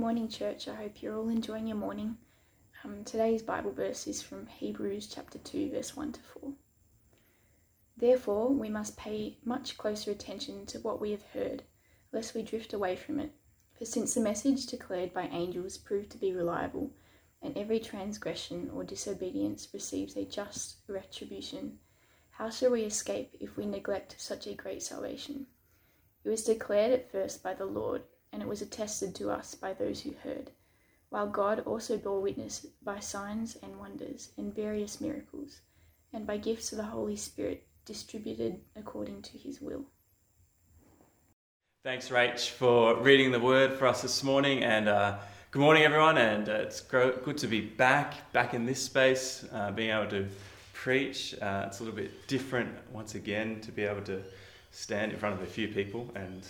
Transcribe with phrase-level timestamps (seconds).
[0.00, 0.66] morning, church.
[0.66, 2.16] I hope you're all enjoying your morning.
[2.82, 6.52] Um, today's Bible verse is from Hebrews chapter 2, verse 1 to 4.
[7.98, 11.64] Therefore, we must pay much closer attention to what we have heard,
[12.12, 13.32] lest we drift away from it.
[13.78, 16.92] For since the message declared by angels proved to be reliable,
[17.42, 21.78] and every transgression or disobedience receives a just retribution,
[22.30, 25.46] how shall we escape if we neglect such a great salvation?
[26.24, 29.72] It was declared at first by the Lord and it was attested to us by
[29.72, 30.50] those who heard,
[31.08, 35.60] while God also bore witness by signs and wonders and various miracles,
[36.12, 39.84] and by gifts of the Holy Spirit distributed according to his will.
[41.82, 44.62] Thanks, Rach, for reading the word for us this morning.
[44.62, 45.16] And uh,
[45.50, 46.18] good morning, everyone.
[46.18, 50.28] And uh, it's good to be back, back in this space, uh, being able to
[50.74, 51.34] preach.
[51.40, 54.22] Uh, it's a little bit different once again to be able to
[54.70, 56.46] stand in front of a few people and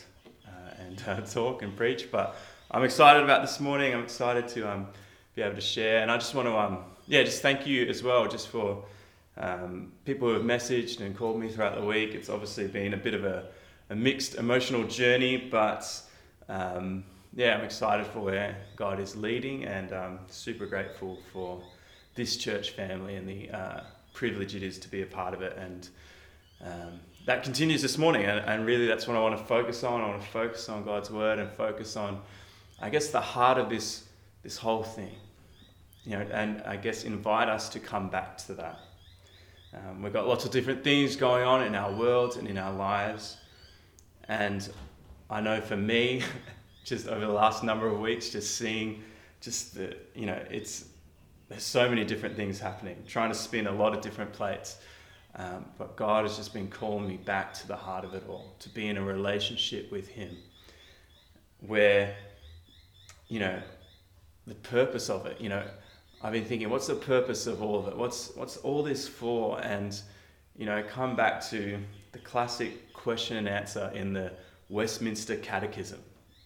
[0.78, 2.10] and uh, talk and preach.
[2.10, 2.36] But
[2.70, 3.94] I'm excited about this morning.
[3.94, 4.86] I'm excited to um,
[5.34, 6.02] be able to share.
[6.02, 8.84] And I just want to, um, yeah, just thank you as well, just for
[9.36, 12.14] um, people who have messaged and called me throughout the week.
[12.14, 13.46] It's obviously been a bit of a,
[13.90, 16.00] a mixed emotional journey, but
[16.48, 17.04] um,
[17.34, 21.62] yeah, I'm excited for where God is leading and I'm super grateful for
[22.14, 23.80] this church family and the uh,
[24.12, 25.56] privilege it is to be a part of it.
[25.56, 25.88] And
[26.64, 28.24] um, that continues this morning.
[28.24, 30.00] And, and really, that's what I want to focus on.
[30.00, 32.20] I want to focus on God's word and focus on,
[32.80, 34.04] I guess, the heart of this,
[34.42, 35.14] this whole thing.
[36.04, 38.78] You know, and I guess invite us to come back to that.
[39.72, 42.72] Um, we've got lots of different things going on in our world and in our
[42.72, 43.36] lives.
[44.28, 44.68] And
[45.28, 46.22] I know for me,
[46.84, 49.02] just over the last number of weeks, just seeing
[49.40, 50.86] just the, you know, it's,
[51.48, 54.78] there's so many different things happening, trying to spin a lot of different plates.
[55.36, 58.54] Um, but God has just been calling me back to the heart of it all,
[58.58, 60.36] to be in a relationship with Him
[61.60, 62.14] where,
[63.28, 63.60] you know,
[64.46, 65.62] the purpose of it, you know,
[66.22, 67.96] I've been thinking, what's the purpose of all of it?
[67.96, 69.60] What's, what's all this for?
[69.62, 69.98] And,
[70.56, 71.78] you know, come back to
[72.12, 74.32] the classic question and answer in the
[74.68, 76.00] Westminster Catechism,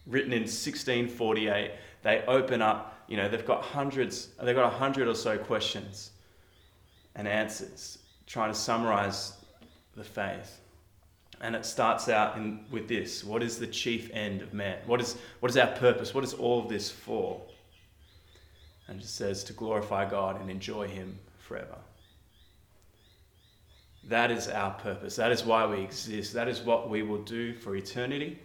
[0.05, 1.71] written in 1648.
[2.03, 6.11] They open up, you know, they've got hundreds, they've got a hundred or so questions
[7.15, 9.33] and answers trying to summarize
[9.95, 10.59] the faith.
[11.41, 14.79] And it starts out in, with this What is the chief end of man?
[14.85, 16.13] What is, what is our purpose?
[16.13, 17.41] What is all of this for?
[18.87, 21.77] And it says to glorify God and enjoy Him forever.
[24.07, 25.15] That is our purpose.
[25.15, 26.33] That is why we exist.
[26.33, 28.39] That is what we will do for eternity.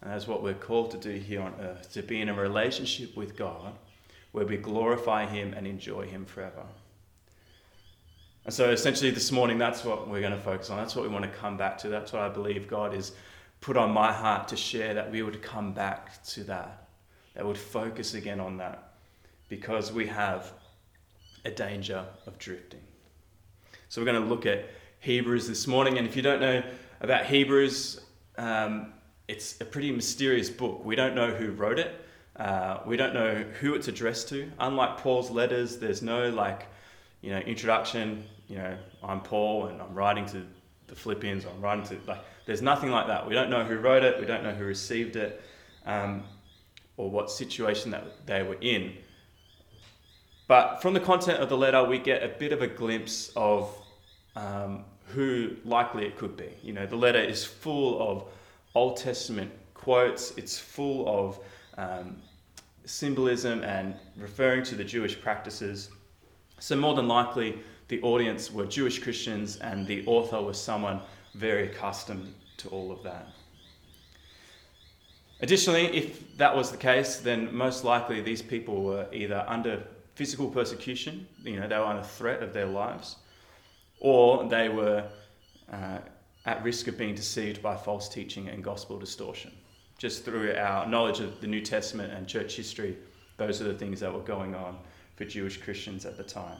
[0.00, 3.16] And that's what we're called to do here on earth to be in a relationship
[3.16, 3.74] with God
[4.32, 6.64] where we glorify Him and enjoy Him forever.
[8.48, 10.78] And so essentially this morning, that's what we're going to focus on.
[10.78, 11.90] That's what we want to come back to.
[11.90, 13.12] That's what I believe God has
[13.60, 16.88] put on my heart to share, that we would come back to that,
[17.34, 18.94] that would focus again on that,
[19.50, 20.50] because we have
[21.44, 22.80] a danger of drifting.
[23.90, 24.70] So we're going to look at
[25.00, 25.98] Hebrews this morning.
[25.98, 26.62] And if you don't know
[27.02, 28.00] about Hebrews,
[28.38, 28.94] um,
[29.28, 30.86] it's a pretty mysterious book.
[30.86, 32.02] We don't know who wrote it.
[32.34, 34.50] Uh, we don't know who it's addressed to.
[34.58, 36.64] Unlike Paul's letters, there's no like,
[37.20, 40.44] you know, introduction, you know, I'm Paul and I'm writing to
[40.86, 43.26] the Philippians, I'm writing to, like, there's nothing like that.
[43.28, 45.42] We don't know who wrote it, we don't know who received it,
[45.84, 46.24] um,
[46.96, 48.94] or what situation that they were in.
[50.46, 53.70] But from the content of the letter, we get a bit of a glimpse of
[54.34, 56.48] um, who likely it could be.
[56.62, 58.24] You know, the letter is full of
[58.74, 61.38] Old Testament quotes, it's full of
[61.76, 62.16] um,
[62.86, 65.90] symbolism and referring to the Jewish practices.
[66.60, 71.00] So, more than likely, the audience were Jewish Christians and the author was someone
[71.34, 73.28] very accustomed to all of that.
[75.40, 79.82] Additionally, if that was the case, then most likely these people were either under
[80.16, 83.16] physical persecution, you know, they were under threat of their lives,
[84.00, 85.04] or they were
[85.72, 85.98] uh,
[86.44, 89.52] at risk of being deceived by false teaching and gospel distortion.
[89.96, 92.96] Just through our knowledge of the New Testament and church history,
[93.36, 94.76] those are the things that were going on
[95.14, 96.58] for Jewish Christians at the time.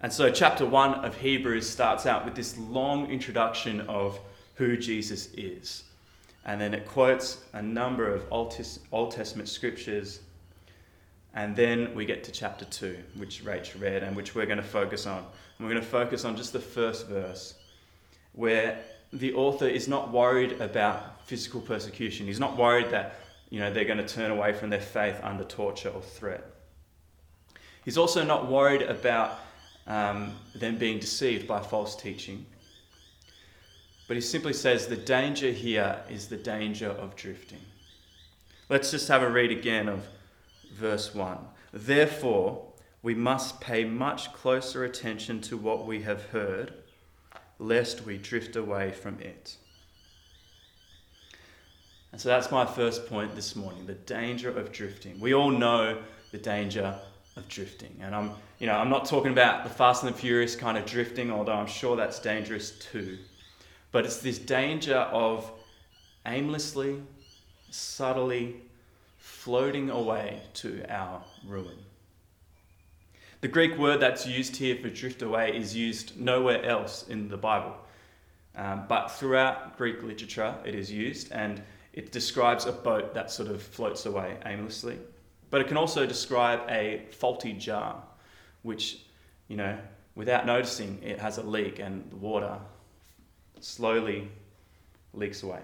[0.00, 4.20] And so, chapter one of Hebrews starts out with this long introduction of
[4.54, 5.84] who Jesus is.
[6.44, 10.20] And then it quotes a number of Old, Testament scriptures.
[11.34, 14.62] And then we get to chapter two, which Rach read and which we're going to
[14.62, 15.18] focus on.
[15.18, 17.54] And we're going to focus on just the first verse,
[18.32, 18.78] where
[19.12, 22.26] the author is not worried about physical persecution.
[22.26, 23.16] He's not worried that
[23.50, 26.44] you know, they're going to turn away from their faith under torture or threat.
[27.84, 29.38] He's also not worried about
[29.88, 32.46] um, them being deceived by false teaching.
[34.06, 37.60] But he simply says the danger here is the danger of drifting.
[38.68, 40.06] Let's just have a read again of
[40.74, 41.38] verse 1.
[41.72, 42.66] Therefore,
[43.02, 46.74] we must pay much closer attention to what we have heard,
[47.58, 49.56] lest we drift away from it.
[52.12, 55.20] And so that's my first point this morning the danger of drifting.
[55.20, 56.98] We all know the danger
[57.38, 57.96] of drifting.
[58.02, 60.84] And I'm, you know, I'm not talking about the Fast and the Furious kind of
[60.84, 63.18] drifting, although I'm sure that's dangerous too.
[63.92, 65.50] But it's this danger of
[66.26, 67.00] aimlessly,
[67.70, 68.56] subtly
[69.16, 71.78] floating away to our ruin.
[73.40, 77.36] The Greek word that's used here for drift away is used nowhere else in the
[77.36, 77.76] Bible.
[78.56, 81.62] Um, but throughout Greek literature, it is used, and
[81.92, 84.98] it describes a boat that sort of floats away aimlessly.
[85.50, 88.02] But it can also describe a faulty jar,
[88.62, 88.98] which,
[89.48, 89.78] you know,
[90.14, 92.58] without noticing, it has a leak and the water
[93.60, 94.28] slowly
[95.14, 95.60] leaks away.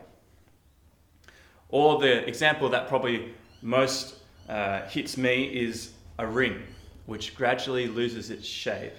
[1.68, 4.16] Or the example that probably most
[4.48, 6.62] uh, hits me is a ring,
[7.06, 8.92] which gradually loses its shape,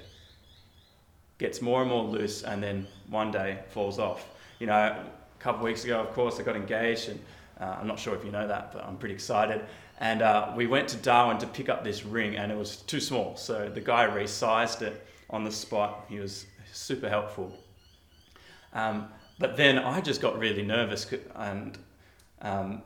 [1.37, 4.27] gets more and more loose, and then one day falls off.
[4.59, 5.05] You know, a
[5.39, 7.19] couple of weeks ago, of course, I got engaged, and
[7.59, 9.61] uh, I'm not sure if you know that, but I'm pretty excited.
[9.99, 12.99] And uh, we went to Darwin to pick up this ring, and it was too
[12.99, 13.35] small.
[13.37, 16.05] So the guy resized it on the spot.
[16.09, 17.53] He was super helpful.
[18.73, 19.07] Um,
[19.39, 21.77] but then I just got really nervous, and
[22.41, 22.81] um,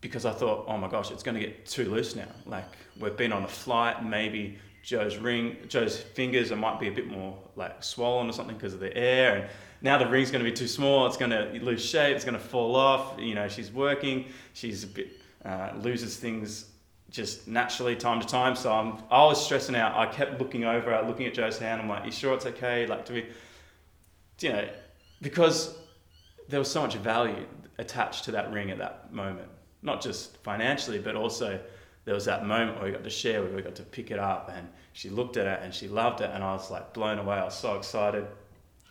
[0.00, 2.28] because I thought, oh my gosh, it's going to get too loose now.
[2.46, 2.64] Like
[2.98, 7.06] we've been on a flight, maybe Joe's ring, Joe's fingers, it might be a bit
[7.06, 9.50] more like swollen or something because of the air, and
[9.82, 11.06] now the ring's going to be too small.
[11.06, 12.14] It's going to lose shape.
[12.14, 13.18] It's going to fall off.
[13.18, 14.26] You know, she's working.
[14.52, 16.66] She's a bit uh, loses things
[17.10, 18.54] just naturally time to time.
[18.54, 19.96] So I'm, I was stressing out.
[19.96, 21.80] I kept looking over, looking at Joe's hand.
[21.80, 23.26] I'm like, "You sure it's okay?" Like, do we,
[24.40, 24.68] you know,
[25.20, 25.76] because
[26.48, 27.46] there was so much value
[27.78, 29.48] attached to that ring at that moment,
[29.82, 31.58] not just financially, but also
[32.04, 34.18] there was that moment where we got to share, where we got to pick it
[34.18, 37.18] up, and she looked at it and she loved it, and I was like blown
[37.18, 37.36] away.
[37.36, 38.26] I was so excited,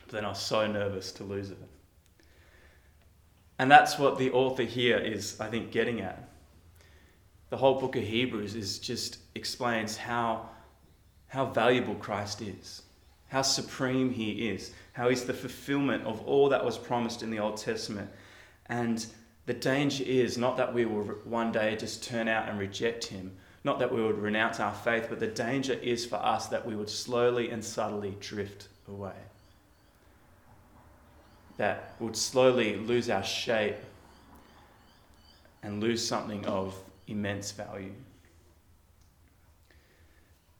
[0.02, 1.58] but then I was so nervous to lose it.
[3.60, 6.30] And that's what the author here is, I think, getting at
[7.50, 10.50] the whole book of Hebrews is just explains how,
[11.28, 12.84] how valuable Christ is,
[13.28, 17.40] how supreme he is, how he's the fulfillment of all that was promised in the
[17.40, 18.10] Old Testament.
[18.68, 19.06] And
[19.48, 23.32] the danger is not that we will one day just turn out and reject him,
[23.64, 26.76] not that we would renounce our faith, but the danger is for us that we
[26.76, 29.16] would slowly and subtly drift away.
[31.58, 33.76] That would slowly lose our shape
[35.64, 36.80] and lose something of
[37.10, 37.94] immense value.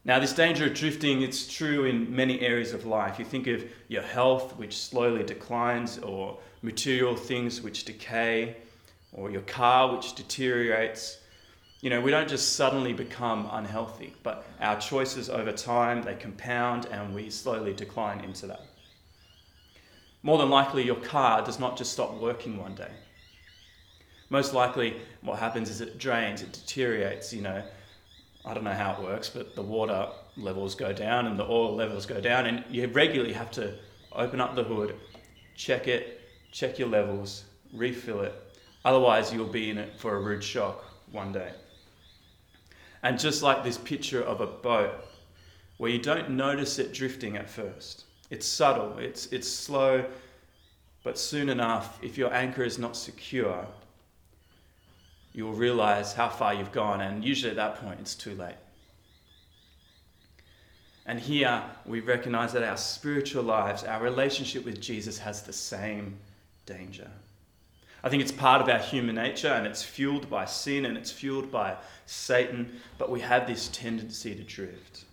[0.04, 3.18] Now, this danger of drifting, it's true in many areas of life.
[3.18, 8.56] You think of your health, which slowly declines, or material things which decay,
[9.12, 11.18] or your car, which deteriorates.
[11.82, 16.86] You know, we don't just suddenly become unhealthy, but our choices over time, they compound
[16.86, 18.62] and we slowly decline into that.
[20.22, 22.90] More than likely, your car does not just stop working one day
[24.30, 27.62] most likely what happens is it drains, it deteriorates, you know.
[28.44, 31.74] I don't know how it works, but the water levels go down and the oil
[31.74, 33.74] levels go down, and you regularly have to
[34.12, 34.94] open up the hood,
[35.54, 36.20] check it,
[36.52, 37.44] check your levels,
[37.74, 38.34] refill it.
[38.84, 41.52] Otherwise, you'll be in it for a rude shock one day.
[43.02, 44.92] And just like this picture of a boat,
[45.76, 50.04] where you don't notice it drifting at first, it's subtle, it's, it's slow,
[51.02, 53.66] but soon enough, if your anchor is not secure,
[55.32, 58.56] you will realize how far you've gone, and usually at that point, it's too late.
[61.06, 66.16] And here we recognize that our spiritual lives, our relationship with Jesus, has the same
[66.66, 67.10] danger.
[68.02, 71.10] I think it's part of our human nature and it's fueled by sin and it's
[71.10, 75.04] fueled by Satan, but we have this tendency to drift.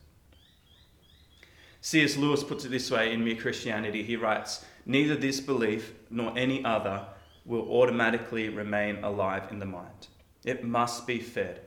[1.82, 2.16] C.S.
[2.16, 4.04] Lewis puts it this way in Mere Christianity.
[4.04, 7.06] He writes Neither this belief nor any other
[7.48, 10.08] will automatically remain alive in the mind.
[10.44, 11.62] It must be fed.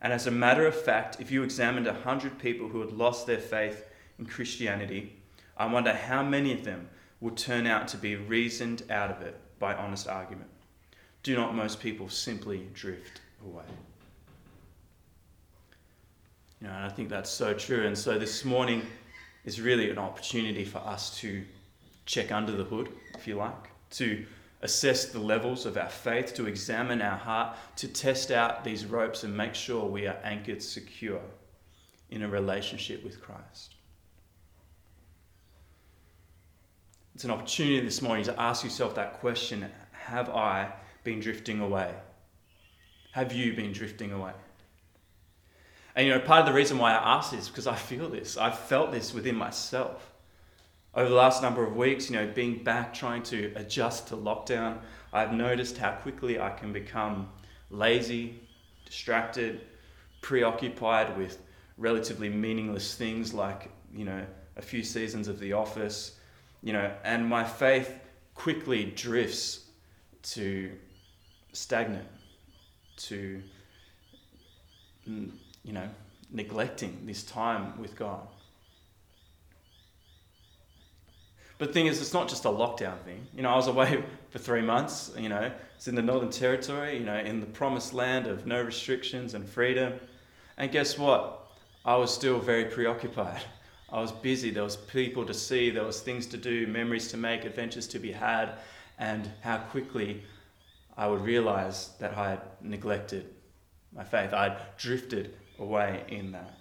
[0.00, 3.38] And as a matter of fact, if you examined 100 people who had lost their
[3.38, 5.16] faith in Christianity,
[5.56, 6.88] I wonder how many of them
[7.20, 10.50] would turn out to be reasoned out of it by honest argument.
[11.22, 13.64] Do not most people simply drift away?
[16.60, 17.86] You know, and I think that's so true.
[17.86, 18.82] And so this morning
[19.44, 21.42] is really an opportunity for us to
[22.04, 24.24] check under the hood, if you like, to
[24.62, 29.24] assess the levels of our faith, to examine our heart, to test out these ropes
[29.24, 31.20] and make sure we are anchored secure
[32.10, 33.74] in a relationship with Christ.
[37.14, 40.72] It's an opportunity this morning to ask yourself that question Have I
[41.02, 41.94] been drifting away?
[43.12, 44.32] Have you been drifting away?
[45.94, 48.36] And you know, part of the reason why I ask this because I feel this.
[48.36, 50.12] I've felt this within myself.
[50.96, 54.78] Over the last number of weeks, you know, being back trying to adjust to lockdown,
[55.12, 57.28] I've noticed how quickly I can become
[57.68, 58.40] lazy,
[58.86, 59.60] distracted,
[60.22, 61.38] preoccupied with
[61.76, 64.24] relatively meaningless things like, you know,
[64.56, 66.18] a few seasons of The Office,
[66.62, 67.92] you know, and my faith
[68.34, 69.66] quickly drifts
[70.22, 70.72] to
[71.52, 72.08] stagnant,
[72.96, 73.42] to
[75.06, 75.30] mm,
[75.62, 75.90] you know,
[76.30, 78.26] neglecting this time with God.
[81.58, 83.26] But the thing is, it's not just a lockdown thing.
[83.34, 86.98] You know, I was away for three months, you know, it's in the Northern Territory,
[86.98, 89.94] you know, in the promised land of no restrictions and freedom.
[90.56, 91.46] And guess what?
[91.84, 93.42] I was still very preoccupied.
[93.92, 94.50] I was busy.
[94.50, 97.98] There was people to see, there was things to do, memories to make, adventures to
[97.98, 98.56] be had,
[98.98, 100.24] and how quickly
[100.96, 103.34] I would realize that I had neglected
[103.94, 104.32] my faith.
[104.32, 106.58] I'd drifted away in that.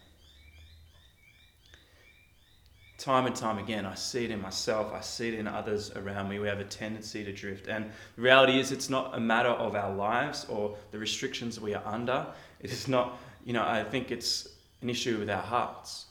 [2.98, 6.30] Time and time again, I see it in myself, I see it in others around
[6.30, 6.40] me.
[6.40, 7.68] We have a tendency to drift.
[7.68, 11.74] And the reality is, it's not a matter of our lives or the restrictions we
[11.74, 12.26] are under.
[12.62, 14.48] It is not, you know, I think it's
[14.82, 16.06] an issue with our hearts.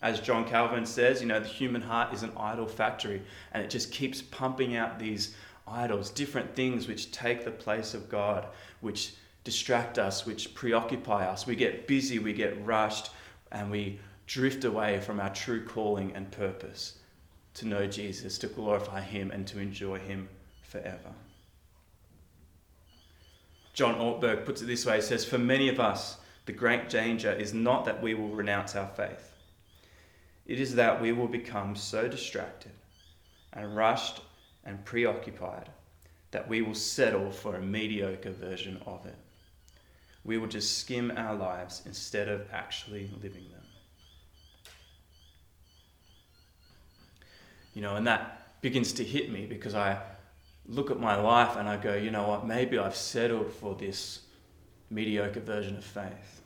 [0.00, 3.68] As John Calvin says, you know, the human heart is an idol factory and it
[3.68, 5.34] just keeps pumping out these
[5.66, 8.46] idols, different things which take the place of God,
[8.80, 9.14] which
[9.44, 11.46] distract us, which preoccupy us.
[11.46, 13.10] We get busy, we get rushed,
[13.52, 16.98] and we drift away from our true calling and purpose
[17.54, 20.28] to know Jesus, to glorify Him, and to enjoy Him
[20.62, 21.12] forever.
[23.72, 27.32] John Ortberg puts it this way he says, For many of us, the great danger
[27.32, 29.32] is not that we will renounce our faith,
[30.46, 32.72] it is that we will become so distracted
[33.52, 34.20] and rushed
[34.64, 35.70] and preoccupied
[36.30, 39.16] that we will settle for a mediocre version of it
[40.26, 43.55] we will just skim our lives instead of actually living them.
[47.76, 50.00] You know, and that begins to hit me because I
[50.64, 54.22] look at my life and I go, you know what, maybe I've settled for this
[54.88, 56.40] mediocre version of faith.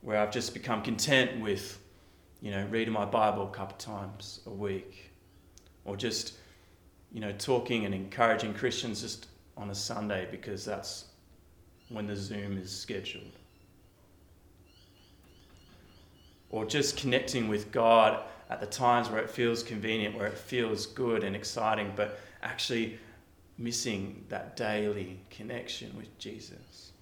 [0.00, 1.78] Where I've just become content with,
[2.40, 5.12] you know, reading my Bible a couple times a week.
[5.84, 6.34] Or just,
[7.12, 11.04] you know, talking and encouraging Christians just on a Sunday because that's
[11.88, 13.30] when the Zoom is scheduled.
[16.50, 20.86] Or just connecting with God at the times where it feels convenient, where it feels
[20.86, 22.98] good and exciting, but actually
[23.58, 26.92] missing that daily connection with Jesus.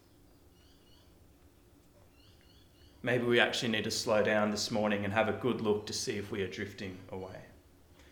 [3.02, 5.92] Maybe we actually need to slow down this morning and have a good look to
[5.92, 7.38] see if we are drifting away,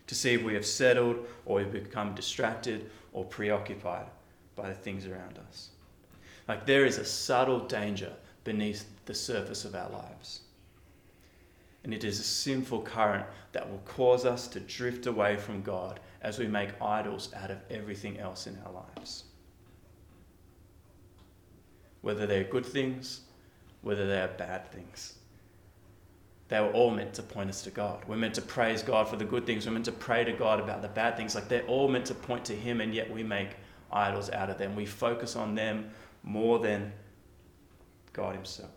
[0.07, 4.05] to see if we have settled or we've become distracted or preoccupied
[4.55, 5.71] by the things around us.
[6.47, 8.13] Like there is a subtle danger
[8.45, 10.41] beneath the surface of our lives.
[11.85, 15.99] And it is a sinful current that will cause us to drift away from God
[16.23, 19.25] as we make idols out of everything else in our lives.
[22.01, 23.21] Whether they're good things,
[23.83, 25.19] whether they are bad things.
[26.47, 28.03] They were all meant to point us to God.
[28.07, 29.67] We're meant to praise God for the good things.
[29.67, 31.35] We're meant to pray to God about the bad things.
[31.35, 33.49] Like they're all meant to point to Him, and yet we make
[33.91, 34.75] idols out of them.
[34.75, 35.91] We focus on them
[36.23, 36.91] more than
[38.11, 38.74] God Himself.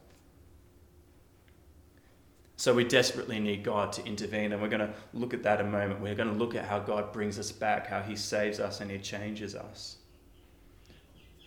[2.59, 5.65] So we desperately need God to intervene, and we're going to look at that a
[5.65, 6.01] moment.
[6.01, 8.91] We're going to look at how God brings us back, how He saves us, and
[8.91, 9.99] He changes us.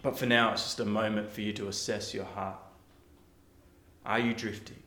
[0.01, 2.55] But for now, it's just a moment for you to assess your heart.
[4.05, 4.81] Are you drifting?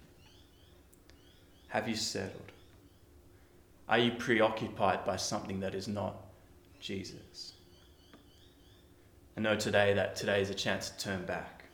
[1.68, 2.52] Have you settled?
[3.86, 6.16] Are you preoccupied by something that is not
[6.80, 7.52] Jesus?
[9.36, 11.64] I know today that today is a chance to turn back,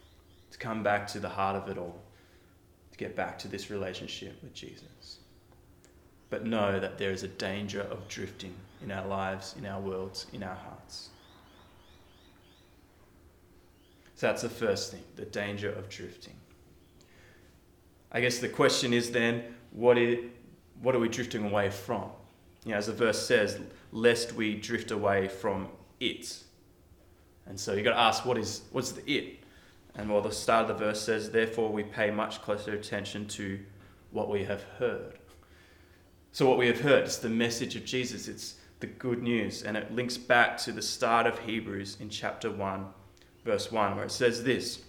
[0.50, 2.02] to come back to the heart of it all,
[3.00, 5.18] get back to this relationship with Jesus.
[6.28, 10.26] But know that there is a danger of drifting in our lives, in our worlds,
[10.34, 11.08] in our hearts.
[14.14, 16.34] So that's the first thing, the danger of drifting.
[18.12, 20.18] I guess the question is then, what, is,
[20.82, 22.10] what are we drifting away from?
[22.66, 23.58] You know, as the verse says,
[23.92, 25.68] lest we drift away from
[26.00, 26.36] it.
[27.46, 29.39] And so you've got to ask, what is what's the it?
[30.00, 33.60] And well, the start of the verse says, therefore we pay much closer attention to
[34.12, 35.18] what we have heard.
[36.32, 38.26] So what we have heard is the message of Jesus.
[38.26, 42.50] It's the good news, and it links back to the start of Hebrews in chapter
[42.50, 42.86] one,
[43.44, 44.80] verse one, where it says this: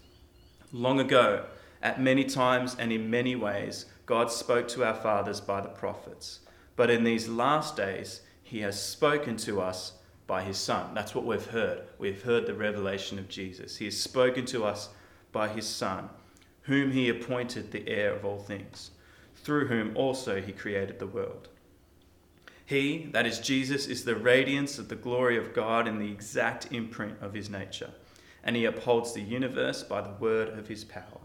[0.72, 1.44] Long ago,
[1.84, 6.39] at many times and in many ways, God spoke to our fathers by the prophets,
[6.77, 9.91] but in these last days, He has spoken to us
[10.25, 10.94] by his Son.
[10.94, 11.82] That's what we've heard.
[12.00, 13.75] We've heard the revelation of Jesus.
[13.75, 14.88] He has spoken to us
[15.32, 16.10] by his Son,
[16.64, 18.92] whom he appointed the heir of all things,
[19.36, 21.48] through whom also he created the world.
[22.66, 26.72] He, that is Jesus, is the radiance of the glory of God in the exact
[26.72, 27.92] imprint of his nature,
[28.44, 31.20] and he upholds the universe by the word of his power.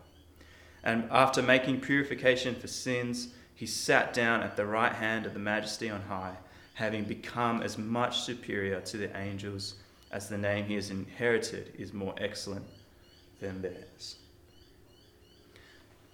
[0.83, 5.39] And after making purification for sins, he sat down at the right hand of the
[5.39, 6.37] majesty on high,
[6.75, 9.77] having become as much superior to the angels
[10.11, 12.65] as the name he has inherited is more excellent
[13.41, 14.17] than theirs.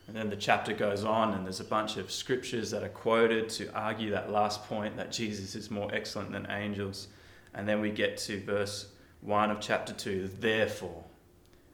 [0.07, 3.49] And then the chapter goes on, and there's a bunch of scriptures that are quoted
[3.51, 7.09] to argue that last point that Jesus is more excellent than angels.
[7.55, 8.89] And then we get to verse
[9.21, 11.05] 1 of chapter 2 Therefore,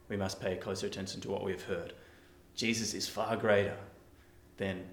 [0.07, 1.93] we must pay closer attention to what we've heard.
[2.55, 3.77] Jesus is far greater
[4.57, 4.83] than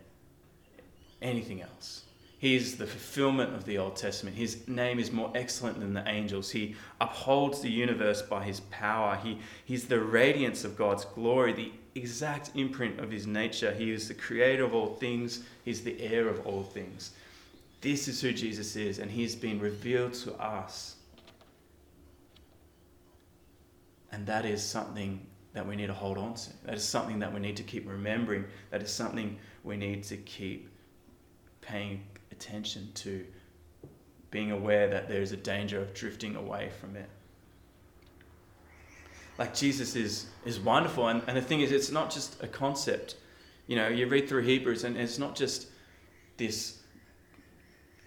[1.20, 2.05] anything else.
[2.38, 4.36] He is the fulfillment of the Old Testament.
[4.36, 6.50] His name is more excellent than the angels.
[6.50, 9.16] He upholds the universe by his power.
[9.16, 13.72] He, he's the radiance of God's glory, the exact imprint of his nature.
[13.72, 17.12] He is the creator of all things, he's the heir of all things.
[17.80, 20.96] This is who Jesus is, and he's been revealed to us.
[24.12, 26.50] And that is something that we need to hold on to.
[26.64, 28.44] That is something that we need to keep remembering.
[28.70, 30.68] That is something we need to keep
[31.62, 32.02] paying
[32.36, 33.24] attention to,
[34.30, 37.08] being aware that there is a danger of drifting away from it.
[39.38, 41.08] Like Jesus is, is wonderful.
[41.08, 43.16] And, and the thing is, it's not just a concept.
[43.66, 45.68] You know, you read through Hebrews, and it's not just
[46.36, 46.80] this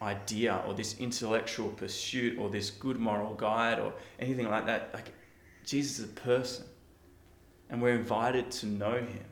[0.02, 4.92] idea or this intellectual pursuit or this good moral guide or anything like that.
[4.94, 5.12] Like,
[5.66, 6.66] Jesus is a person
[7.70, 9.26] and we're invited to know him.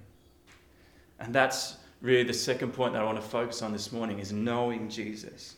[1.20, 4.32] And that's really the second point that I want to focus on this morning is
[4.32, 5.56] knowing Jesus.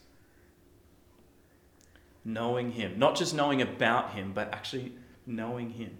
[2.25, 4.93] Knowing him, not just knowing about him, but actually
[5.25, 5.97] knowing him.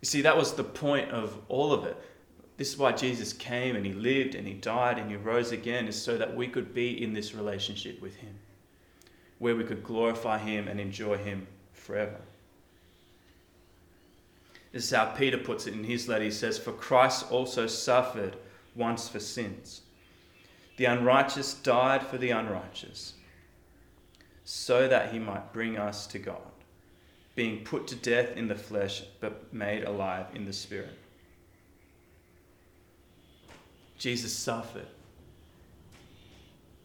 [0.00, 1.96] You see, that was the point of all of it.
[2.56, 5.86] This is why Jesus came and he lived and he died and he rose again,
[5.86, 8.34] is so that we could be in this relationship with him,
[9.38, 12.20] where we could glorify him and enjoy him forever.
[14.72, 16.24] This is how Peter puts it in his letter.
[16.24, 18.36] He says, For Christ also suffered
[18.74, 19.82] once for sins.
[20.76, 23.14] The unrighteous died for the unrighteous,
[24.44, 26.40] so that he might bring us to God,
[27.34, 30.96] being put to death in the flesh, but made alive in the spirit.
[33.98, 34.86] Jesus suffered.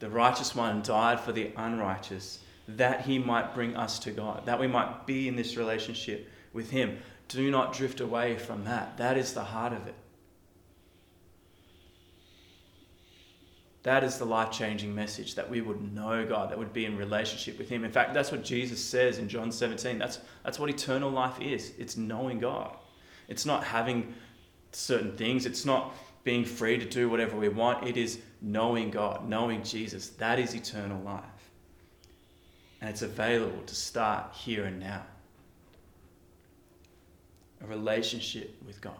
[0.00, 4.58] The righteous one died for the unrighteous, that he might bring us to God, that
[4.58, 6.98] we might be in this relationship with him.
[7.28, 8.96] Do not drift away from that.
[8.98, 9.94] That is the heart of it.
[13.84, 16.96] That is the life changing message that we would know God, that would be in
[16.96, 17.84] relationship with Him.
[17.84, 19.98] In fact, that's what Jesus says in John 17.
[19.98, 22.74] That's, that's what eternal life is it's knowing God.
[23.28, 24.14] It's not having
[24.72, 27.86] certain things, it's not being free to do whatever we want.
[27.86, 30.08] It is knowing God, knowing Jesus.
[30.08, 31.22] That is eternal life.
[32.80, 35.04] And it's available to start here and now
[37.64, 38.94] a relationship with God.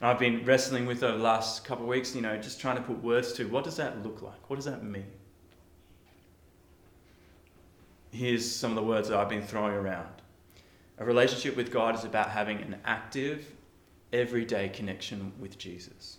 [0.00, 2.76] And I've been wrestling with over the last couple of weeks, you know, just trying
[2.76, 4.48] to put words to what does that look like?
[4.48, 5.06] What does that mean?
[8.10, 10.08] Here's some of the words that I've been throwing around.
[10.98, 13.46] A relationship with God is about having an active,
[14.12, 16.18] everyday connection with Jesus.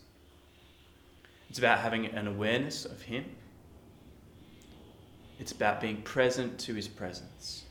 [1.49, 3.25] It's about having an awareness of Him.
[5.39, 7.63] It's about being present to His presence.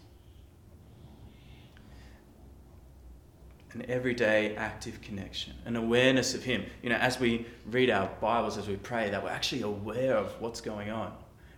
[3.74, 6.64] An everyday active connection, an awareness of Him.
[6.82, 10.28] You know, as we read our Bibles, as we pray, that we're actually aware of
[10.40, 11.12] what's going on.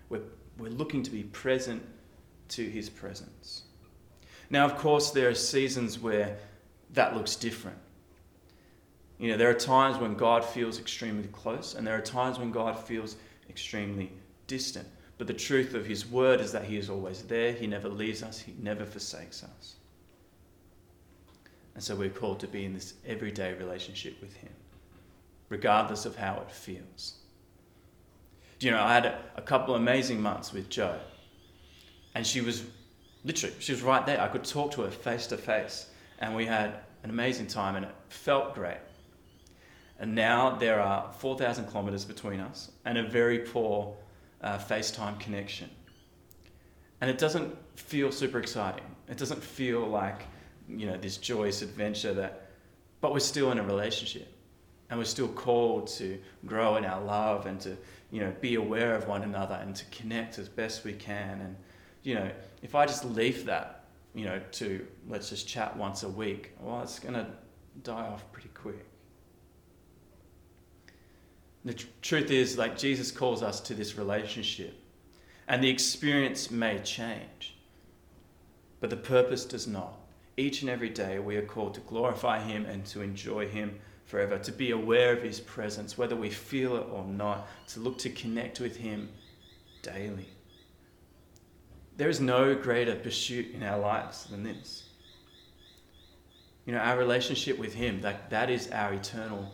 [0.09, 0.23] We're,
[0.59, 1.83] we're looking to be present
[2.49, 3.63] to His presence.
[4.51, 6.37] Now, of course, there are seasons where
[6.95, 7.79] that looks different.
[9.19, 12.51] You know, there are times when God feels extremely close, and there are times when
[12.51, 13.17] God feels
[13.49, 14.11] extremely
[14.47, 14.89] distant.
[15.19, 18.23] But the truth of His Word is that He is always there, He never leaves
[18.23, 19.77] us, He never forsakes us.
[21.81, 24.53] And so we're called to be in this everyday relationship with Him,
[25.49, 27.15] regardless of how it feels.
[28.59, 30.99] Do you know, I had a, a couple of amazing months with Joe,
[32.15, 32.65] and she was
[33.25, 34.21] literally, she was right there.
[34.21, 35.87] I could talk to her face to face,
[36.19, 38.81] and we had an amazing time, and it felt great.
[39.99, 43.97] And now there are 4,000 kilometres between us and a very poor
[44.43, 45.71] uh, FaceTime connection.
[47.01, 48.85] And it doesn't feel super exciting.
[49.09, 50.27] It doesn't feel like
[50.77, 52.51] you know, this joyous adventure that,
[53.01, 54.33] but we're still in a relationship
[54.89, 57.77] and we're still called to grow in our love and to,
[58.11, 61.57] you know, be aware of one another and to connect as best we can and
[62.03, 62.31] you know,
[62.63, 66.83] if I just leave that, you know, to let's just chat once a week, well,
[66.83, 67.27] it's going to
[67.83, 68.87] die off pretty quick.
[71.65, 74.75] The tr- truth is, like, Jesus calls us to this relationship,
[75.47, 77.57] and the experience may change,
[78.81, 80.00] but the purpose does not.
[80.37, 84.39] Each and every day, we are called to glorify Him and to enjoy Him forever,
[84.39, 88.11] to be aware of His presence, whether we feel it or not, to look to
[88.11, 89.09] connect with Him
[89.83, 90.29] daily.
[91.97, 94.85] There is no greater pursuit in our lives than this.
[96.65, 99.53] You know, our relationship with Him, that, that is our eternal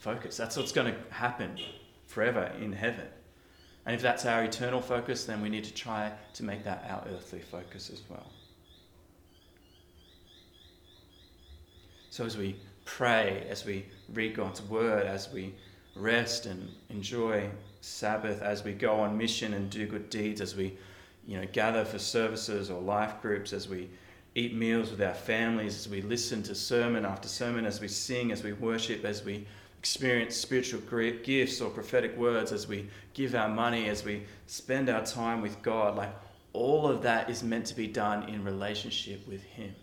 [0.00, 0.36] focus.
[0.36, 1.58] That's what's going to happen
[2.06, 3.06] forever in heaven.
[3.84, 7.04] And if that's our eternal focus, then we need to try to make that our
[7.12, 8.30] earthly focus as well.
[12.12, 15.54] So as we pray, as we read God's word, as we
[15.96, 17.48] rest and enjoy
[17.80, 20.76] Sabbath, as we go on mission and do good deeds, as we
[21.26, 23.88] you know, gather for services or life groups, as we
[24.34, 28.30] eat meals with our families, as we listen to sermon after sermon, as we sing,
[28.30, 29.46] as we worship, as we
[29.78, 30.82] experience spiritual
[31.24, 35.62] gifts or prophetic words, as we give our money, as we spend our time with
[35.62, 36.14] God, like
[36.52, 39.74] all of that is meant to be done in relationship with Him.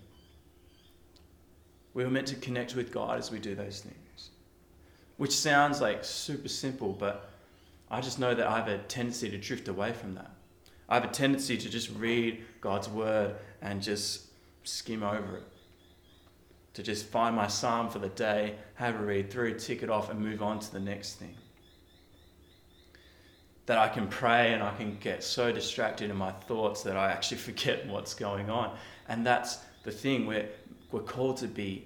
[1.93, 4.30] We were meant to connect with God as we do those things,
[5.17, 7.30] which sounds like super simple, but
[7.89, 10.32] I just know that I have a tendency to drift away from that.
[10.88, 14.28] I have a tendency to just read God's word and just
[14.63, 15.43] skim over it
[16.73, 20.10] to just find my psalm for the day, have a read through, tick it off,
[20.10, 21.36] and move on to the next thing.
[23.65, 27.12] That I can pray and I can get so distracted in my thoughts that I
[27.12, 28.78] actually forget what's going on.
[29.08, 30.47] And that's the thing, we're,
[30.91, 31.86] we're called to be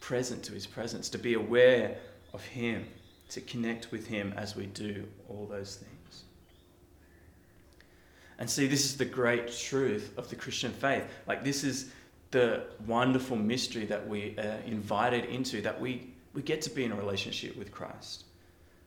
[0.00, 1.96] present to His presence, to be aware
[2.32, 2.86] of Him,
[3.30, 6.24] to connect with Him as we do all those things.
[8.38, 11.04] And see, this is the great truth of the Christian faith.
[11.26, 11.92] Like, this is
[12.32, 16.92] the wonderful mystery that we are invited into, that we, we get to be in
[16.92, 18.24] a relationship with Christ.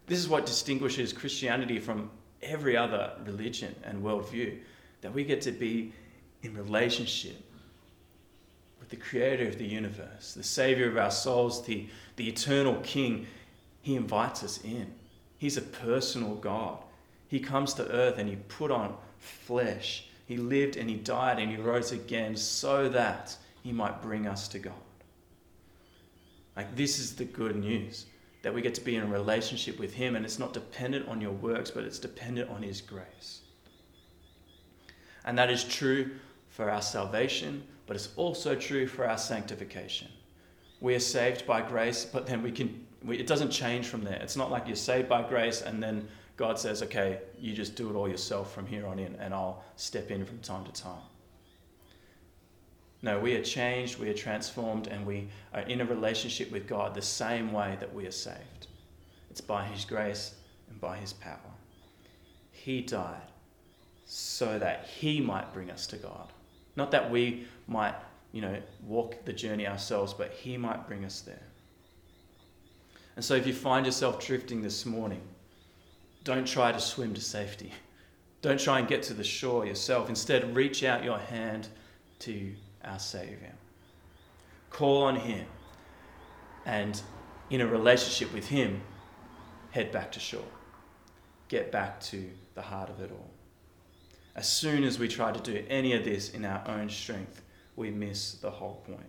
[0.06, 4.60] This is what distinguishes Christianity from every other religion and worldview,
[5.02, 5.94] that we get to be
[6.44, 7.42] in relationship
[8.90, 13.28] with the creator of the universe, the savior of our souls, the, the eternal king.
[13.82, 14.94] He invites us in.
[15.38, 16.80] He's a personal God.
[17.28, 21.50] He comes to earth and he put on flesh he lived and he died and
[21.50, 24.74] he rose again so that he might bring us to God.
[26.56, 28.08] Like, this is the good news
[28.42, 31.22] that we get to be in a relationship with him, and it's not dependent on
[31.22, 33.42] your works, but it's dependent on his grace.
[35.24, 36.12] And that is true
[36.50, 40.10] for our salvation, but it's also true for our sanctification.
[40.80, 44.20] We are saved by grace, but then we can, we, it doesn't change from there.
[44.22, 47.90] It's not like you're saved by grace and then God says, okay, you just do
[47.90, 51.02] it all yourself from here on in, and I'll step in from time to time.
[53.02, 56.94] No, we are changed, we are transformed, and we are in a relationship with God
[56.94, 58.68] the same way that we are saved.
[59.32, 60.36] It's by His grace
[60.70, 61.40] and by His power.
[62.52, 63.32] He died
[64.06, 66.32] so that He might bring us to God.
[66.76, 67.96] Not that we might,
[68.32, 71.42] you know, walk the journey ourselves, but He might bring us there.
[73.16, 75.22] And so if you find yourself drifting this morning,
[76.24, 77.72] don't try to swim to safety.
[78.44, 80.10] Don't try and get to the shore yourself.
[80.10, 81.68] Instead, reach out your hand
[82.20, 82.54] to
[82.86, 83.54] our Savior.
[84.70, 85.46] Call on Him.
[86.64, 87.02] And
[87.50, 88.82] in a relationship with Him,
[89.72, 90.46] head back to shore.
[91.48, 93.32] Get back to the heart of it all.
[94.36, 97.42] As soon as we try to do any of this in our own strength,
[97.78, 99.00] we miss the whole point.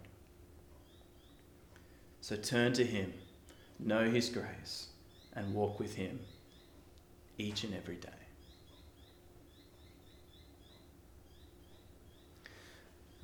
[2.21, 3.13] So turn to Him,
[3.81, 4.89] know His grace,
[5.35, 6.21] and walk with Him
[7.39, 8.11] each and every day.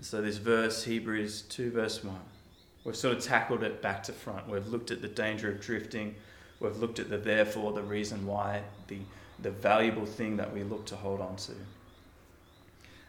[0.00, 2.14] so, this verse, Hebrews 2, verse 1,
[2.84, 4.46] we've sort of tackled it back to front.
[4.46, 6.14] We've looked at the danger of drifting,
[6.60, 8.98] we've looked at the therefore, the reason why, the,
[9.40, 11.52] the valuable thing that we look to hold on to.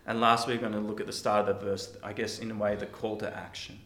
[0.07, 2.51] And last we're going to look at the start of the verse, I guess, in
[2.51, 3.79] a way, the call to action.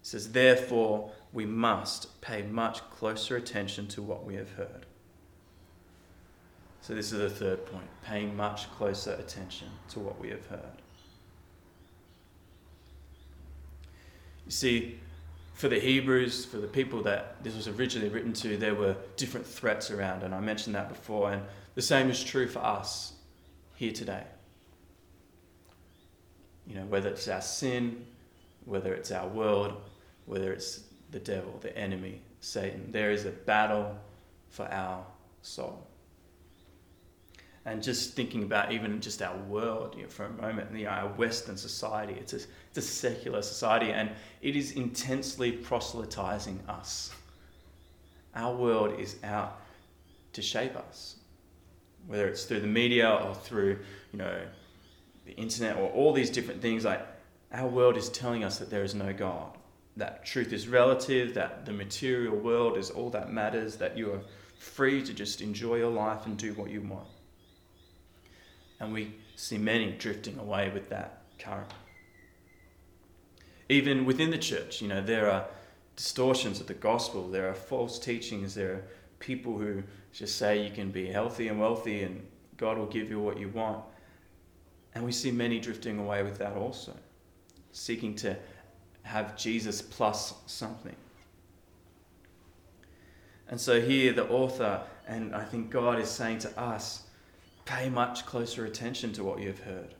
[0.00, 4.86] It says, Therefore, we must pay much closer attention to what we have heard
[6.82, 10.82] so, this is the third point paying much closer attention to what we have heard.
[14.44, 14.98] You see,
[15.54, 19.46] for the Hebrews, for the people that this was originally written to, there were different
[19.46, 21.42] threats around, and I mentioned that before, and
[21.76, 23.12] the same is true for us
[23.76, 24.24] here today.
[26.72, 28.06] You know, whether it's our sin,
[28.64, 29.74] whether it's our world,
[30.24, 33.94] whether it's the devil, the enemy, Satan, there is a battle
[34.48, 35.04] for our
[35.42, 35.86] soul.
[37.66, 40.90] And just thinking about even just our world you know, for a moment, you know,
[40.90, 42.36] our Western society, it's a,
[42.70, 47.14] it's a secular society and it is intensely proselytizing us.
[48.34, 49.60] Our world is out
[50.32, 51.16] to shape us,
[52.06, 53.78] whether it's through the media or through,
[54.10, 54.40] you know,
[55.24, 56.84] the internet or all these different things.
[56.84, 57.06] Like
[57.52, 59.56] our world is telling us that there is no God,
[59.96, 64.20] that truth is relative, that the material world is all that matters, that you are
[64.58, 67.08] free to just enjoy your life and do what you want.
[68.80, 71.72] And we see many drifting away with that current.
[73.68, 75.46] Even within the church, you know, there are
[75.96, 78.84] distortions of the gospel, there are false teachings, there are
[79.18, 79.82] people who
[80.12, 83.48] just say you can be healthy and wealthy and God will give you what you
[83.48, 83.82] want.
[84.94, 86.94] And we see many drifting away with that also,
[87.72, 88.36] seeking to
[89.02, 90.96] have Jesus plus something.
[93.48, 97.04] And so here the author, and I think God is saying to us,
[97.64, 99.94] pay much closer attention to what you've heard.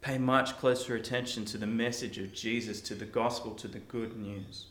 [0.00, 4.16] Pay much closer attention to the message of Jesus, to the gospel, to the good
[4.16, 4.66] news.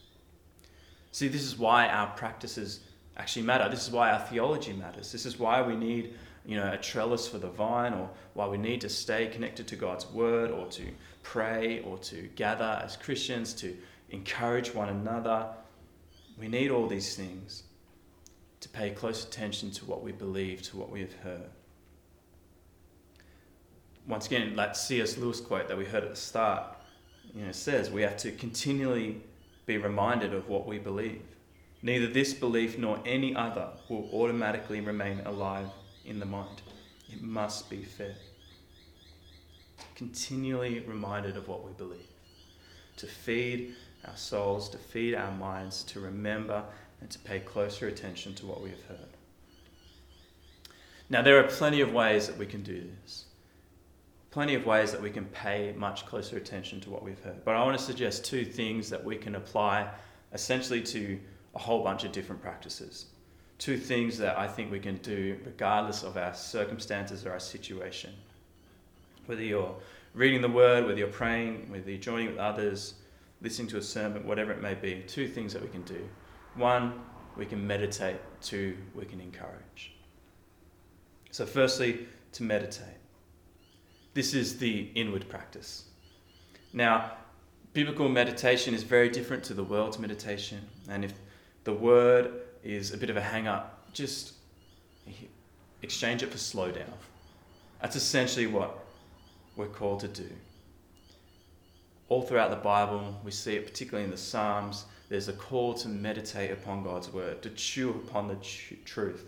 [1.11, 2.81] See, this is why our practices
[3.17, 3.69] actually matter.
[3.69, 5.11] This is why our theology matters.
[5.11, 6.15] This is why we need,
[6.49, 9.75] you know, a trellis for the vine, or why we need to stay connected to
[9.75, 10.81] God's word, or to
[11.21, 13.77] pray, or to gather as Christians, to
[14.09, 15.45] encourage one another.
[16.39, 17.65] We need all these things
[18.61, 21.51] to pay close attention to what we believe, to what we have heard.
[24.07, 25.17] Once again, that C.S.
[25.17, 26.63] Lewis quote that we heard at the start,
[27.35, 29.21] you know, says we have to continually
[29.67, 31.21] be reminded of what we believe.
[31.83, 35.67] Neither this belief nor any other will automatically remain alive
[36.09, 36.61] in the mind.
[37.11, 38.15] It must be fed.
[39.95, 42.07] Continually reminded of what we believe.
[42.97, 43.75] To feed
[44.07, 46.63] our souls, to feed our minds, to remember
[47.01, 49.07] and to pay closer attention to what we have heard.
[51.09, 53.25] Now, there are plenty of ways that we can do this.
[54.31, 57.43] Plenty of ways that we can pay much closer attention to what we've heard.
[57.43, 59.89] But I want to suggest two things that we can apply
[60.33, 61.19] essentially to
[61.55, 63.07] a whole bunch of different practices.
[63.59, 68.11] Two things that I think we can do regardless of our circumstances or our situation.
[69.27, 69.75] Whether you're
[70.13, 72.95] reading the word, whether you're praying, whether you're joining with others,
[73.41, 76.07] listening to a sermon, whatever it may be, two things that we can do.
[76.55, 77.01] One,
[77.37, 78.17] we can meditate.
[78.41, 79.93] Two, we can encourage.
[81.31, 82.97] So, firstly, to meditate.
[84.13, 85.85] This is the inward practice.
[86.73, 87.13] Now,
[87.73, 90.59] biblical meditation is very different to the world's meditation.
[90.89, 91.13] And if
[91.63, 92.31] the word
[92.63, 94.33] is a bit of a hang up, just
[95.81, 96.93] exchange it for slow down.
[97.81, 98.85] That's essentially what
[99.55, 100.29] we're called to do.
[102.09, 105.87] All throughout the Bible, we see it particularly in the Psalms, there's a call to
[105.87, 109.25] meditate upon God's word, to chew upon the tr- truth,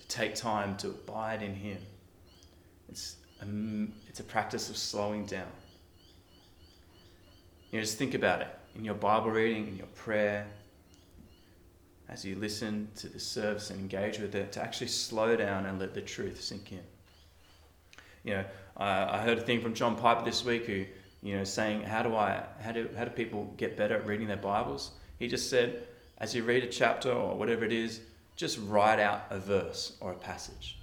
[0.00, 1.78] to take time to abide in Him.
[2.88, 3.46] It's a,
[4.08, 5.46] it's a practice of slowing down.
[7.70, 10.46] You know, just think about it in your Bible reading, in your prayer,
[12.12, 15.78] as you listen to the service and engage with it, to actually slow down and
[15.78, 16.82] let the truth sink in.
[18.22, 18.44] You know,
[18.76, 20.84] I, I heard a thing from John Piper this week who,
[21.22, 24.26] you know, saying, how do I, how do, how do people get better at reading
[24.26, 24.90] their Bibles?
[25.18, 25.84] He just said,
[26.18, 28.00] as you read a chapter or whatever it is,
[28.36, 30.78] just write out a verse or a passage.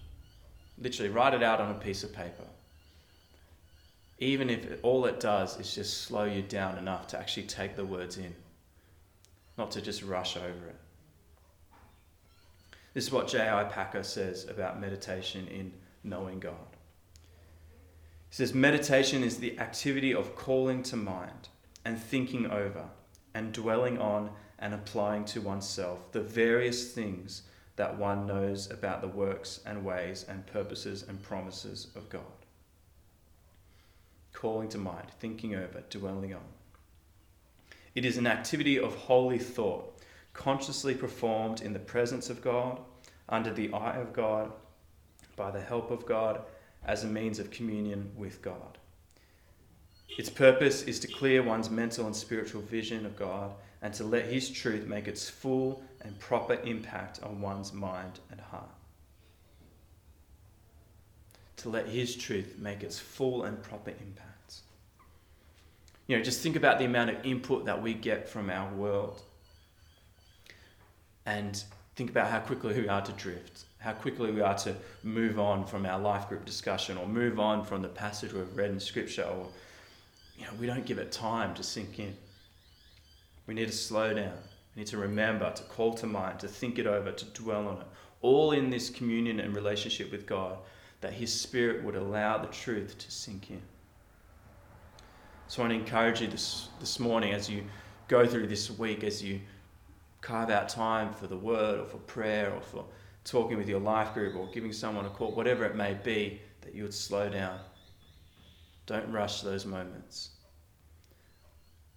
[0.82, 2.46] Literally, write it out on a piece of paper.
[4.18, 7.86] Even if all it does is just slow you down enough to actually take the
[7.86, 8.34] words in,
[9.58, 10.76] not to just rush over it.
[12.94, 13.66] This is what J.I.
[13.66, 15.74] Packer says about meditation in
[16.04, 16.54] knowing God.
[18.30, 21.50] He says, Meditation is the activity of calling to mind
[21.86, 22.86] and thinking over
[23.34, 27.44] and dwelling on and applying to oneself the various things
[27.76, 32.22] that one knows about the works and ways and purposes and promises of God.
[34.34, 36.42] Calling to mind, thinking over, dwelling on.
[37.96, 39.99] It is an activity of holy thought,
[40.40, 42.80] consciously performed in the presence of God,
[43.28, 44.54] under the eye of God,
[45.36, 46.42] by the help of God,
[46.86, 48.78] as a means of communion with God.
[50.18, 54.28] Its purpose is to clear one's mental and spiritual vision of God and to let
[54.28, 58.72] His truth make its full and proper impact on one's mind and heart.
[61.58, 64.62] To let His truth make its full and proper impact.
[66.08, 69.22] You know, just think about the amount of input that we get from our world.
[71.30, 71.64] And
[71.96, 75.64] think about how quickly we are to drift, how quickly we are to move on
[75.64, 79.24] from our life group discussion or move on from the passage we've read in Scripture
[79.24, 79.46] or
[80.38, 82.16] you know, we don't give it time to sink in.
[83.46, 84.38] We need to slow down.
[84.76, 87.78] We need to remember, to call to mind, to think it over, to dwell on
[87.78, 87.88] it.
[88.22, 90.58] All in this communion and relationship with God
[91.02, 93.62] that His Spirit would allow the truth to sink in.
[95.48, 97.64] So I want to encourage you this, this morning as you
[98.08, 99.42] go through this week, as you
[100.22, 102.86] carve out time for the word or for prayer or for
[103.24, 106.74] talking with your life group or giving someone a call, whatever it may be, that
[106.74, 107.60] you would slow down.
[108.86, 110.32] Don't rush those moments.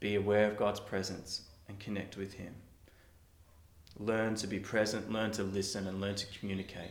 [0.01, 2.55] Be aware of God's presence and connect with Him.
[3.99, 6.91] Learn to be present, learn to listen, and learn to communicate.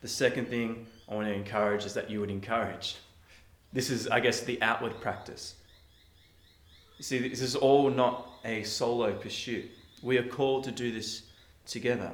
[0.00, 2.96] The second thing I want to encourage is that you would encourage.
[3.72, 5.54] This is, I guess, the outward practice.
[6.98, 9.70] You see, this is all not a solo pursuit.
[10.02, 11.24] We are called to do this
[11.66, 12.12] together.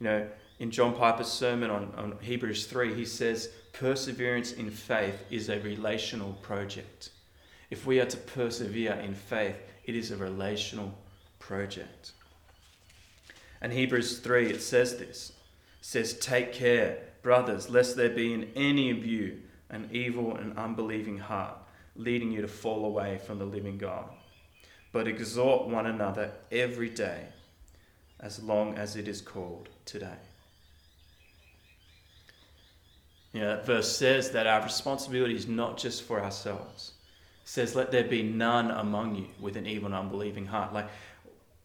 [0.00, 5.24] You know, in John Piper's sermon on, on Hebrews 3, he says, Perseverance in faith
[5.30, 7.10] is a relational project.
[7.70, 10.92] If we are to persevere in faith, it is a relational
[11.38, 12.12] project.
[13.60, 15.34] And Hebrews 3, it says this it
[15.80, 21.18] says, Take care, brothers, lest there be in any of you an evil and unbelieving
[21.18, 21.56] heart,
[21.96, 24.08] leading you to fall away from the living God.
[24.94, 27.24] But exhort one another every day,
[28.20, 30.20] as long as it is called today.
[33.32, 36.92] You know, that verse says that our responsibility is not just for ourselves.
[37.42, 40.72] It says, Let there be none among you with an evil and unbelieving heart.
[40.72, 40.86] Like,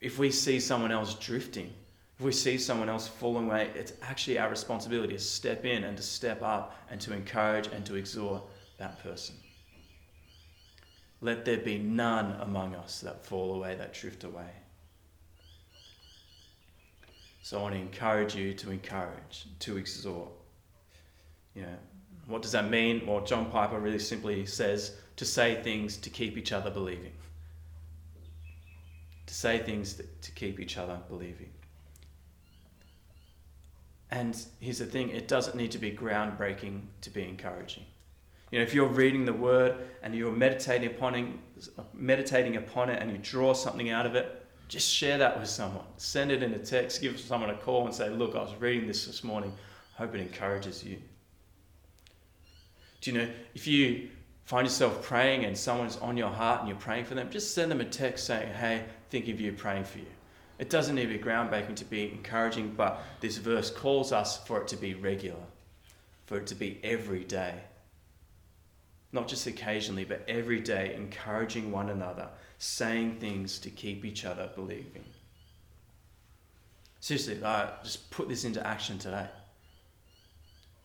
[0.02, 1.72] if we see someone else drifting,
[2.18, 5.96] if we see someone else falling away, it's actually our responsibility to step in and
[5.98, 8.42] to step up and to encourage and to exhort
[8.80, 9.36] that person.
[11.22, 14.52] Let there be none among us that fall away, that drift away.
[17.42, 20.30] So I want to encourage you to encourage, to exhort.
[21.56, 21.76] You know,
[22.28, 23.06] what does that mean?
[23.06, 27.14] Well, John Piper really simply says to say things to keep each other believing.
[29.26, 31.50] To say things to keep each other believing.
[34.12, 37.86] And here's the thing it doesn't need to be groundbreaking to be encouraging.
[38.52, 41.28] You know, if you're reading the word and you're meditating upon it,
[41.94, 45.86] meditating upon it and you draw something out of it, just share that with someone.
[45.98, 48.88] Send it in a text, give someone a call and say, Look, I was reading
[48.88, 49.52] this this morning.
[49.98, 50.98] I hope it encourages you.
[53.02, 54.10] Do you know, if you
[54.46, 57.72] find yourself praying and someone's on your heart and you're praying for them, just send
[57.72, 60.06] them a text saying, Hey, think of you praying for you.
[60.60, 64.62] It doesn't need to be groundbreaking to be encouraging, but this verse calls us for
[64.62, 65.40] it to be regular,
[66.26, 67.56] for it to be every day.
[69.12, 74.50] Not just occasionally, but every day, encouraging one another, saying things to keep each other
[74.56, 75.06] believing.
[77.00, 79.28] Seriously, uh, just put this into action today.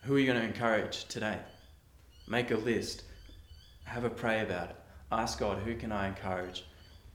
[0.03, 1.39] Who are you going to encourage today?
[2.29, 3.05] Make a list,
[3.85, 4.77] have a pray about it.
[5.13, 6.65] Ask God, who can I encourage?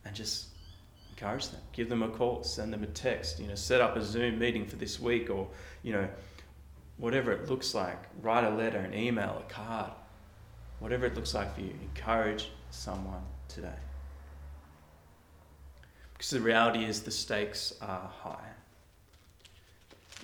[0.06, 0.48] And just
[1.12, 1.62] encourage them.
[1.72, 4.65] Give them a call, send them a text, you know, set up a Zoom meeting
[4.65, 5.48] for this week or,
[5.82, 6.08] you know,
[6.98, 7.98] whatever it looks like.
[8.22, 9.91] Write a letter, an email, a card.
[10.79, 13.79] Whatever it looks like for you, encourage someone today.
[16.13, 18.49] Because the reality is the stakes are high.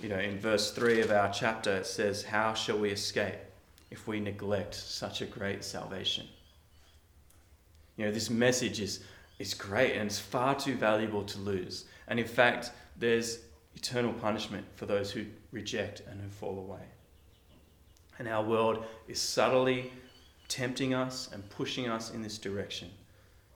[0.02, 3.36] You know, in verse 3 of our chapter, it says, How shall we escape
[3.90, 6.26] if we neglect such a great salvation?
[7.96, 9.00] You know, this message is,
[9.38, 11.86] is great and it's far too valuable to lose.
[12.08, 13.38] And in fact, there's
[13.74, 16.82] eternal punishment for those who reject and who fall away.
[18.18, 19.92] And our world is subtly
[20.48, 22.90] tempting us and pushing us in this direction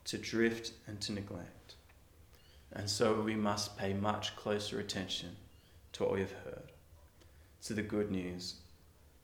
[0.04, 1.74] to drift and to neglect.
[2.72, 5.30] And so we must pay much closer attention
[5.92, 6.72] to what we have heard,
[7.64, 8.54] to the good news,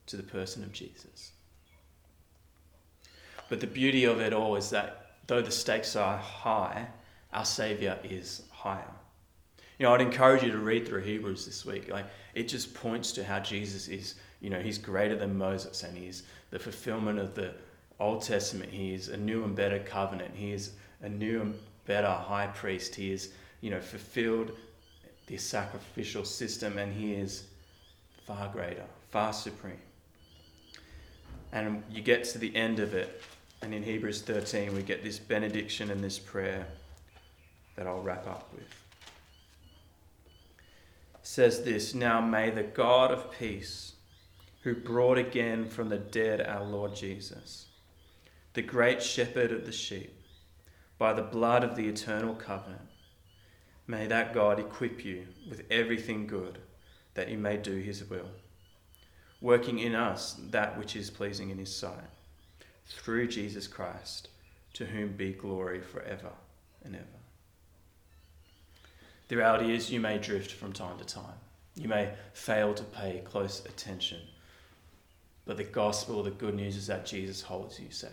[0.07, 1.31] to the person of Jesus.
[3.49, 6.87] But the beauty of it all is that though the stakes are high,
[7.31, 8.91] our Saviour is higher.
[9.79, 11.89] You know, I'd encourage you to read through Hebrews this week.
[11.89, 15.97] Like, it just points to how Jesus is, you know, he's greater than Moses and
[15.97, 17.53] he's the fulfillment of the
[17.99, 18.71] Old Testament.
[18.71, 20.35] He is a new and better covenant.
[20.35, 20.71] He is
[21.01, 22.95] a new and better high priest.
[22.95, 24.51] He is, you know, fulfilled
[25.27, 27.45] the sacrificial system and he is
[28.25, 29.79] far greater, far supreme.
[31.51, 33.21] And you get to the end of it,
[33.61, 36.67] and in Hebrews 13, we get this benediction and this prayer
[37.75, 38.63] that I'll wrap up with.
[41.15, 43.93] It says this Now may the God of peace,
[44.61, 47.67] who brought again from the dead our Lord Jesus,
[48.53, 50.13] the great shepherd of the sheep,
[50.97, 52.81] by the blood of the eternal covenant,
[53.85, 56.57] may that God equip you with everything good
[57.13, 58.29] that you may do his will,
[59.41, 62.09] working in us that which is pleasing in his sight
[62.87, 64.29] through Jesus Christ,
[64.73, 66.31] to whom be glory forever
[66.83, 67.05] and ever.
[69.27, 71.35] The reality is, you may drift from time to time.
[71.75, 74.19] You may fail to pay close attention,
[75.47, 78.11] but the gospel, the good news is that Jesus holds you safe.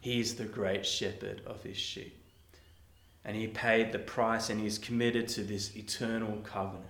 [0.00, 2.18] He's the great shepherd of his sheep.
[3.24, 6.86] And he paid the price and he's committed to this eternal covenant.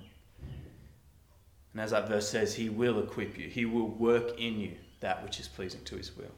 [1.73, 5.23] And as that verse says, he will equip you, he will work in you that
[5.25, 6.33] which is pleasing to his will,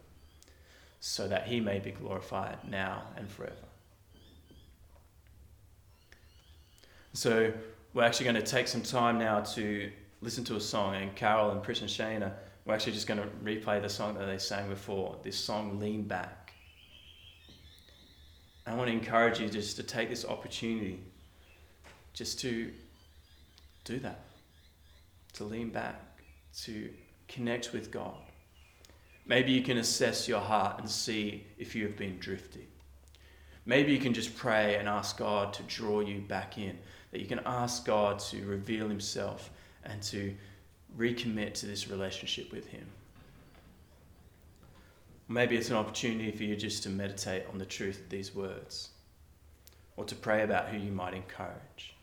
[1.01, 3.55] so that he may be glorified now and forever.
[7.13, 7.53] So,
[7.93, 9.91] we're actually going to take some time now to
[10.21, 12.33] listen to a song, and Carol and Chris and Shana,
[12.65, 16.03] we're actually just going to replay the song that they sang before this song, Lean
[16.03, 16.55] Back.
[18.67, 21.01] I want to encourage you just to take this opportunity
[22.15, 22.73] just to
[23.85, 24.21] do that,
[25.35, 26.01] to lean back,
[26.63, 26.89] to
[27.29, 28.17] connect with God.
[29.27, 32.67] Maybe you can assess your heart and see if you have been drifting.
[33.67, 36.79] Maybe you can just pray and ask God to draw you back in,
[37.11, 39.51] that you can ask God to reveal Himself
[39.85, 40.35] and to
[40.97, 42.87] recommit to this relationship with Him.
[45.29, 48.91] Maybe it's an opportunity for you just to meditate on the truth of these words
[49.97, 51.95] or to pray about who you might encourage.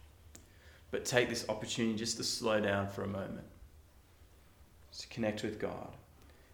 [0.89, 3.47] But take this opportunity just to slow down for a moment,
[4.97, 5.95] to connect with God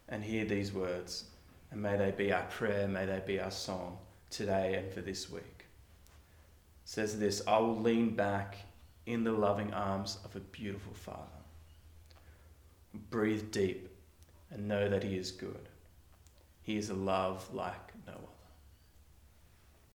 [0.08, 1.24] and hear these words.
[1.70, 3.98] And may they be our prayer, may they be our song
[4.30, 5.42] today and for this week.
[5.42, 5.64] It
[6.84, 8.58] says this I will lean back
[9.06, 11.37] in the loving arms of a beautiful Father.
[13.10, 13.88] Breathe deep
[14.50, 15.68] and know that He is good.
[16.62, 17.87] He is a love like.